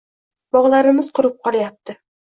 [0.55, 1.99] Bog`larimiz qurib qolayapti